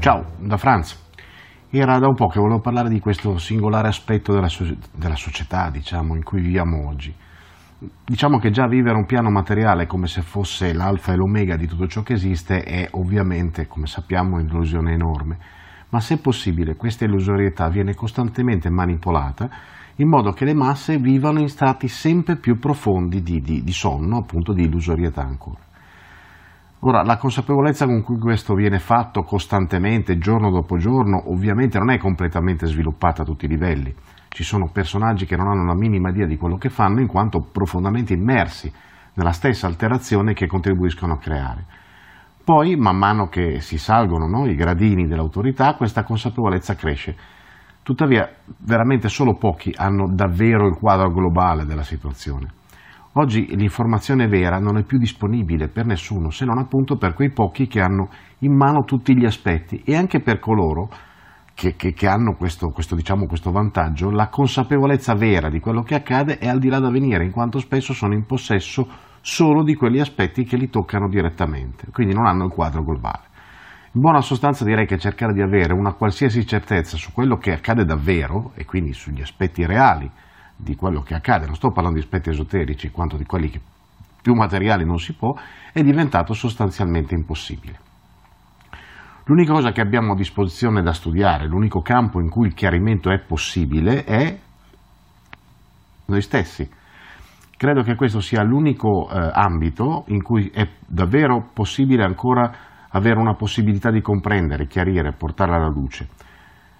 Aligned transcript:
Ciao, 0.00 0.26
da 0.38 0.56
Franz. 0.56 0.96
Era 1.70 1.98
da 1.98 2.06
un 2.06 2.14
po' 2.14 2.28
che 2.28 2.38
volevo 2.38 2.60
parlare 2.60 2.88
di 2.88 3.00
questo 3.00 3.36
singolare 3.36 3.88
aspetto 3.88 4.32
della, 4.32 4.48
so- 4.48 4.76
della 4.94 5.16
società, 5.16 5.70
diciamo, 5.70 6.14
in 6.14 6.22
cui 6.22 6.40
viviamo 6.40 6.86
oggi. 6.86 7.12
Diciamo 8.04 8.38
che 8.38 8.50
già 8.50 8.68
vivere 8.68 8.96
un 8.96 9.06
piano 9.06 9.28
materiale 9.28 9.86
come 9.86 10.06
se 10.06 10.22
fosse 10.22 10.72
l'alfa 10.72 11.12
e 11.12 11.16
l'omega 11.16 11.56
di 11.56 11.66
tutto 11.66 11.88
ciò 11.88 12.02
che 12.02 12.12
esiste 12.12 12.62
è 12.62 12.86
ovviamente, 12.92 13.66
come 13.66 13.86
sappiamo, 13.86 14.36
un'illusione 14.36 14.92
enorme. 14.92 15.38
Ma 15.88 15.98
se 15.98 16.18
possibile 16.18 16.76
questa 16.76 17.04
illusorietà 17.04 17.68
viene 17.68 17.94
costantemente 17.94 18.70
manipolata 18.70 19.50
in 19.96 20.08
modo 20.08 20.30
che 20.30 20.44
le 20.44 20.54
masse 20.54 20.96
vivano 20.98 21.40
in 21.40 21.48
stati 21.48 21.88
sempre 21.88 22.36
più 22.36 22.56
profondi 22.60 23.20
di, 23.20 23.40
di, 23.40 23.64
di 23.64 23.72
sonno, 23.72 24.18
appunto 24.18 24.52
di 24.52 24.62
illusorietà 24.62 25.22
ancora. 25.22 25.67
Ora, 26.82 27.02
la 27.02 27.16
consapevolezza 27.16 27.86
con 27.86 28.02
cui 28.02 28.18
questo 28.18 28.54
viene 28.54 28.78
fatto 28.78 29.22
costantemente, 29.22 30.16
giorno 30.16 30.48
dopo 30.48 30.76
giorno, 30.76 31.20
ovviamente 31.32 31.76
non 31.76 31.90
è 31.90 31.98
completamente 31.98 32.66
sviluppata 32.66 33.22
a 33.22 33.24
tutti 33.24 33.46
i 33.46 33.48
livelli. 33.48 33.92
Ci 34.28 34.44
sono 34.44 34.70
personaggi 34.70 35.26
che 35.26 35.34
non 35.34 35.48
hanno 35.48 35.64
la 35.64 35.74
minima 35.74 36.10
idea 36.10 36.26
di 36.26 36.36
quello 36.36 36.56
che 36.56 36.68
fanno 36.68 37.00
in 37.00 37.08
quanto 37.08 37.40
profondamente 37.40 38.12
immersi 38.12 38.72
nella 39.14 39.32
stessa 39.32 39.66
alterazione 39.66 40.34
che 40.34 40.46
contribuiscono 40.46 41.14
a 41.14 41.18
creare. 41.18 41.66
Poi, 42.44 42.76
man 42.76 42.96
mano 42.96 43.26
che 43.26 43.60
si 43.60 43.76
salgono 43.76 44.28
no, 44.28 44.46
i 44.46 44.54
gradini 44.54 45.08
dell'autorità, 45.08 45.74
questa 45.74 46.04
consapevolezza 46.04 46.76
cresce. 46.76 47.16
Tuttavia, 47.82 48.30
veramente 48.58 49.08
solo 49.08 49.34
pochi 49.34 49.74
hanno 49.76 50.06
davvero 50.14 50.68
il 50.68 50.76
quadro 50.76 51.10
globale 51.10 51.64
della 51.64 51.82
situazione. 51.82 52.57
Oggi 53.20 53.56
l'informazione 53.56 54.28
vera 54.28 54.60
non 54.60 54.76
è 54.76 54.84
più 54.84 54.96
disponibile 54.96 55.66
per 55.66 55.86
nessuno, 55.86 56.30
se 56.30 56.44
non 56.44 56.56
appunto 56.58 56.96
per 56.96 57.14
quei 57.14 57.32
pochi 57.32 57.66
che 57.66 57.80
hanno 57.80 58.10
in 58.40 58.54
mano 58.54 58.84
tutti 58.84 59.16
gli 59.18 59.24
aspetti 59.24 59.82
e 59.84 59.96
anche 59.96 60.20
per 60.20 60.38
coloro 60.38 60.88
che, 61.52 61.74
che, 61.74 61.94
che 61.94 62.06
hanno 62.06 62.36
questo, 62.36 62.68
questo, 62.68 62.94
diciamo, 62.94 63.26
questo 63.26 63.50
vantaggio, 63.50 64.12
la 64.12 64.28
consapevolezza 64.28 65.14
vera 65.14 65.50
di 65.50 65.58
quello 65.58 65.82
che 65.82 65.96
accade 65.96 66.38
è 66.38 66.46
al 66.46 66.60
di 66.60 66.68
là 66.68 66.78
da 66.78 66.90
venire, 66.90 67.24
in 67.24 67.32
quanto 67.32 67.58
spesso 67.58 67.92
sono 67.92 68.14
in 68.14 68.24
possesso 68.24 68.86
solo 69.20 69.64
di 69.64 69.74
quegli 69.74 69.98
aspetti 69.98 70.44
che 70.44 70.56
li 70.56 70.70
toccano 70.70 71.08
direttamente, 71.08 71.88
quindi 71.90 72.14
non 72.14 72.24
hanno 72.24 72.44
il 72.44 72.52
quadro 72.52 72.84
globale. 72.84 73.26
In 73.94 74.00
buona 74.00 74.20
sostanza 74.20 74.64
direi 74.64 74.86
che 74.86 74.96
cercare 74.96 75.32
di 75.32 75.42
avere 75.42 75.72
una 75.72 75.94
qualsiasi 75.94 76.46
certezza 76.46 76.96
su 76.96 77.10
quello 77.10 77.36
che 77.36 77.50
accade 77.50 77.84
davvero 77.84 78.52
e 78.54 78.64
quindi 78.64 78.92
sugli 78.92 79.22
aspetti 79.22 79.66
reali 79.66 80.08
di 80.60 80.74
quello 80.74 81.02
che 81.02 81.14
accade, 81.14 81.46
non 81.46 81.54
sto 81.54 81.70
parlando 81.70 81.98
di 81.98 82.04
aspetti 82.04 82.30
esoterici 82.30 82.90
quanto 82.90 83.16
di 83.16 83.24
quelli 83.24 83.48
che 83.48 83.60
più 84.20 84.34
materiali 84.34 84.84
non 84.84 84.98
si 84.98 85.14
può, 85.14 85.34
è 85.72 85.82
diventato 85.82 86.34
sostanzialmente 86.34 87.14
impossibile. 87.14 87.78
L'unica 89.24 89.52
cosa 89.52 89.70
che 89.72 89.80
abbiamo 89.80 90.12
a 90.12 90.16
disposizione 90.16 90.82
da 90.82 90.92
studiare, 90.92 91.46
l'unico 91.46 91.80
campo 91.80 92.20
in 92.20 92.28
cui 92.28 92.48
il 92.48 92.54
chiarimento 92.54 93.10
è 93.10 93.18
possibile 93.18 94.04
è 94.04 94.38
noi 96.06 96.20
stessi. 96.22 96.68
Credo 97.56 97.82
che 97.82 97.94
questo 97.94 98.20
sia 98.20 98.42
l'unico 98.42 99.08
eh, 99.10 99.30
ambito 99.32 100.04
in 100.08 100.22
cui 100.22 100.48
è 100.48 100.66
davvero 100.86 101.50
possibile 101.52 102.04
ancora 102.04 102.50
avere 102.88 103.18
una 103.18 103.34
possibilità 103.34 103.90
di 103.90 104.00
comprendere, 104.00 104.66
chiarire, 104.66 105.12
portare 105.12 105.54
alla 105.54 105.68
luce. 105.68 106.08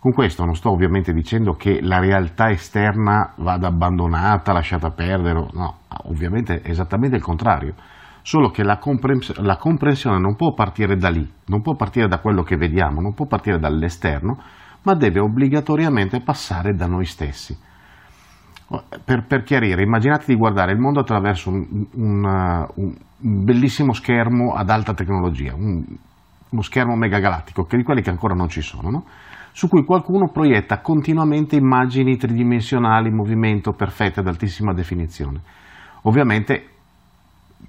Con 0.00 0.12
questo 0.12 0.46
non 0.46 0.54
sto 0.54 0.70
ovviamente 0.70 1.12
dicendo 1.12 1.52
che 1.52 1.80
la 1.82 1.98
realtà 1.98 2.48
esterna 2.48 3.34
vada 3.36 3.66
abbandonata, 3.66 4.50
lasciata 4.50 4.90
perdere, 4.90 5.46
no, 5.52 5.80
ovviamente 6.04 6.62
è 6.62 6.70
esattamente 6.70 7.16
il 7.16 7.22
contrario, 7.22 7.74
solo 8.22 8.48
che 8.48 8.62
la, 8.62 8.78
comprens- 8.78 9.36
la 9.40 9.58
comprensione 9.58 10.18
non 10.18 10.36
può 10.36 10.54
partire 10.54 10.96
da 10.96 11.10
lì, 11.10 11.30
non 11.48 11.60
può 11.60 11.74
partire 11.74 12.08
da 12.08 12.18
quello 12.18 12.42
che 12.42 12.56
vediamo, 12.56 13.02
non 13.02 13.12
può 13.12 13.26
partire 13.26 13.58
dall'esterno, 13.58 14.38
ma 14.84 14.94
deve 14.94 15.20
obbligatoriamente 15.20 16.22
passare 16.22 16.72
da 16.72 16.86
noi 16.86 17.04
stessi. 17.04 17.54
Per, 19.04 19.26
per, 19.26 19.42
chiarire, 19.42 19.82
immaginate 19.82 20.24
di 20.28 20.36
guardare 20.36 20.72
il 20.72 20.78
mondo 20.78 21.00
attraverso 21.00 21.50
un, 21.50 21.86
un, 21.92 22.24
un, 22.74 22.96
un 23.18 23.44
bellissimo 23.44 23.92
schermo 23.92 24.54
ad 24.54 24.70
alta 24.70 24.94
tecnologia, 24.94 25.54
uno 25.54 26.62
schermo 26.62 26.96
megagalattico, 26.96 27.64
che 27.64 27.76
di 27.76 27.82
quelli 27.82 28.00
che 28.00 28.10
ancora 28.10 28.32
non 28.32 28.48
ci 28.48 28.62
sono, 28.62 28.88
no? 28.88 29.04
Su 29.52 29.68
cui 29.68 29.84
qualcuno 29.84 30.30
proietta 30.30 30.80
continuamente 30.80 31.56
immagini 31.56 32.16
tridimensionali 32.16 33.08
in 33.08 33.14
movimento 33.14 33.72
perfette 33.72 34.20
ad 34.20 34.26
altissima 34.26 34.72
definizione. 34.72 35.40
Ovviamente 36.02 36.68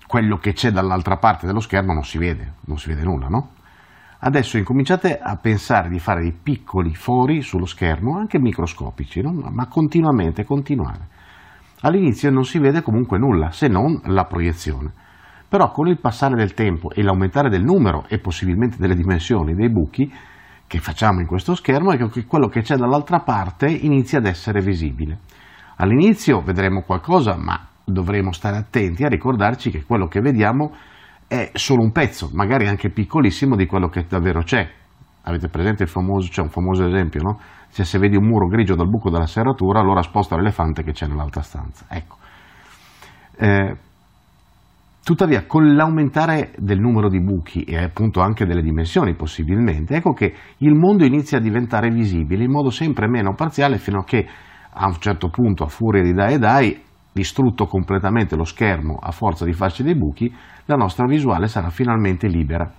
quello 0.08 0.38
che 0.38 0.54
c'è 0.54 0.72
dall'altra 0.72 1.18
parte 1.18 1.46
dello 1.46 1.60
schermo 1.60 1.94
non 1.94 2.04
si 2.04 2.18
vede, 2.18 2.54
non 2.66 2.78
si 2.78 2.90
vede 2.90 3.04
nulla, 3.04 3.28
no? 3.28 3.50
Adesso 4.24 4.58
incominciate 4.58 5.18
a 5.18 5.36
pensare 5.36 5.90
di 5.90 5.98
fare 5.98 6.22
dei 6.22 6.32
piccoli 6.34 6.94
fori 6.94 7.42
sullo 7.42 7.66
schermo, 7.66 8.20
anche 8.20 8.40
microscopici, 8.40 9.20
no? 9.22 9.32
ma 9.32 9.66
continuamente, 9.66 10.44
continuare. 10.44 11.08
All'inizio 11.82 12.30
non 12.30 12.44
si 12.44 12.60
vede 12.60 12.84
comunque 12.84 13.18
nulla, 13.18 13.50
se 13.50 13.68
non 13.68 14.00
la 14.06 14.26
proiezione. 14.26 14.94
Però 15.50 15.72
con 15.72 15.88
il 15.88 16.00
passare 16.00 16.36
del 16.36 16.54
tempo 16.54 16.92
e 16.92 17.02
l'aumentare 17.02 17.50
del 17.50 17.64
numero 17.64 18.06
e 18.08 18.20
possibilmente 18.20 18.78
delle 18.78 18.94
dimensioni 18.94 19.56
dei 19.56 19.72
buchi, 19.72 20.14
che 20.72 20.80
facciamo 20.80 21.20
in 21.20 21.28
questo 21.28 21.54
schermo 21.54 21.92
è 21.92 21.98
che 21.98 22.26
quello 22.26 22.48
che 22.48 22.62
c'è 22.62 22.78
dall'altra 22.78 23.20
parte 23.20 23.68
inizia 23.68 24.20
ad 24.20 24.26
essere 24.26 24.62
visibile. 24.62 25.20
All'inizio 25.76 26.40
vedremo 26.40 26.84
qualcosa, 26.84 27.36
ma 27.36 27.68
dovremo 27.84 28.32
stare 28.32 28.56
attenti 28.56 29.04
a 29.04 29.10
ricordarci 29.10 29.70
che 29.70 29.84
quello 29.84 30.08
che 30.08 30.22
vediamo 30.22 30.74
è 31.28 31.50
solo 31.56 31.84
un 31.84 31.92
pezzo, 31.92 32.30
magari 32.32 32.70
anche 32.70 32.90
piccolissimo, 32.90 33.58
di 33.58 33.66
quello 33.66 33.90
che 33.90 34.06
davvero 34.08 34.44
c'è. 34.44 34.66
Avete 35.24 35.50
presente 35.50 35.84
il 35.84 35.90
famoso, 35.90 36.30
c'è 36.30 36.42
un 36.42 36.50
famoso 36.50 36.88
esempio, 36.88 37.22
no? 37.22 37.40
Cioè, 37.74 37.84
se 37.84 38.00
vedi 38.00 38.16
un 38.16 38.26
muro 38.26 38.48
grigio 38.48 38.76
dal 38.76 38.88
buco 38.88 39.10
della 39.10 39.28
serratura, 39.28 39.82
allora 39.82 40.02
sposta 40.02 40.38
l'elefante 40.38 40.84
che 40.84 40.94
c'è 40.94 41.06
nell'altra 41.06 41.42
stanza. 41.42 41.86
Ecco. 41.90 42.16
Eh, 43.36 43.76
Tuttavia, 45.04 45.48
con 45.48 45.74
l'aumentare 45.74 46.54
del 46.58 46.80
numero 46.80 47.10
di 47.10 47.20
buchi 47.20 47.64
e 47.64 47.76
appunto 47.76 48.22
anche 48.22 48.46
delle 48.46 48.62
dimensioni 48.62 49.16
possibilmente, 49.16 49.96
ecco 49.96 50.14
che 50.14 50.32
il 50.58 50.76
mondo 50.76 51.04
inizia 51.04 51.40
a 51.40 51.42
diventare 51.42 51.90
visibile 51.90 52.44
in 52.44 52.52
modo 52.52 52.70
sempre 52.70 53.08
meno 53.08 53.34
parziale 53.34 53.80
fino 53.80 54.02
a 54.02 54.04
che 54.04 54.28
a 54.74 54.86
un 54.86 54.96
certo 55.00 55.30
punto, 55.30 55.64
a 55.64 55.68
furia 55.68 56.04
di 56.04 56.14
dai 56.14 56.36
e 56.36 56.38
dai, 56.38 56.82
distrutto 57.12 57.66
completamente 57.66 58.36
lo 58.36 58.44
schermo 58.44 59.00
a 59.02 59.12
forza 59.12 59.44
di 59.44 59.54
farci 59.54 59.82
dei 59.82 59.96
buchi, 59.96 60.32
la 60.66 60.76
nostra 60.76 61.08
visuale 61.08 61.48
sarà 61.48 61.70
finalmente 61.70 62.28
libera. 62.28 62.72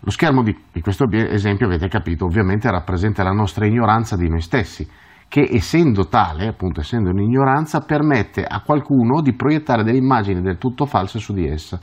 Lo 0.00 0.10
schermo 0.10 0.42
di, 0.42 0.54
di 0.70 0.82
questo 0.82 1.06
esempio, 1.10 1.66
avete 1.66 1.88
capito, 1.88 2.26
ovviamente 2.26 2.70
rappresenta 2.70 3.22
la 3.22 3.32
nostra 3.32 3.66
ignoranza 3.66 4.16
di 4.16 4.28
noi 4.28 4.42
stessi, 4.42 4.86
che 5.28 5.48
essendo 5.50 6.06
tale, 6.06 6.46
appunto 6.46 6.80
essendo 6.80 7.10
un'ignoranza, 7.10 7.80
permette 7.80 8.44
a 8.44 8.62
qualcuno 8.62 9.20
di 9.20 9.34
proiettare 9.34 9.82
delle 9.82 9.98
immagini 9.98 10.40
del 10.40 10.58
tutto 10.58 10.86
false 10.86 11.18
su 11.18 11.32
di 11.32 11.46
essa. 11.46 11.78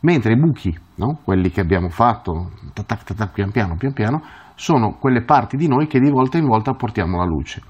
Mentre 0.00 0.32
i 0.32 0.38
buchi, 0.38 0.76
no? 0.96 1.18
quelli 1.22 1.50
che 1.50 1.60
abbiamo 1.60 1.88
fatto 1.88 2.50
tac, 2.72 2.86
tac, 2.86 3.14
tac, 3.14 3.32
pian 3.32 3.50
piano, 3.50 3.76
pian 3.76 3.92
piano, 3.92 4.22
sono 4.54 4.96
quelle 4.98 5.22
parti 5.22 5.56
di 5.56 5.68
noi 5.68 5.86
che 5.86 6.00
di 6.00 6.10
volta 6.10 6.38
in 6.38 6.46
volta 6.46 6.72
portiamo 6.72 7.20
alla 7.20 7.30
luce. 7.30 7.62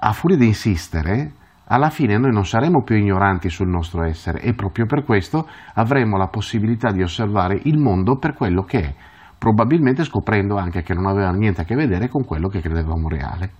A 0.00 0.12
furia 0.12 0.36
di 0.36 0.46
insistere, 0.46 1.32
alla 1.66 1.90
fine 1.90 2.18
noi 2.18 2.32
non 2.32 2.44
saremo 2.44 2.82
più 2.82 2.96
ignoranti 2.96 3.48
sul 3.48 3.68
nostro 3.68 4.02
essere 4.04 4.40
e 4.40 4.54
proprio 4.54 4.86
per 4.86 5.04
questo 5.04 5.48
avremo 5.74 6.16
la 6.16 6.26
possibilità 6.26 6.90
di 6.90 7.02
osservare 7.02 7.60
il 7.64 7.78
mondo 7.78 8.16
per 8.16 8.34
quello 8.34 8.62
che 8.62 8.80
è, 8.80 8.94
probabilmente 9.38 10.04
scoprendo 10.04 10.56
anche 10.56 10.82
che 10.82 10.94
non 10.94 11.06
aveva 11.06 11.30
niente 11.30 11.60
a 11.60 11.64
che 11.64 11.74
vedere 11.74 12.08
con 12.08 12.24
quello 12.24 12.48
che 12.48 12.60
credevamo 12.60 13.08
reale 13.08 13.59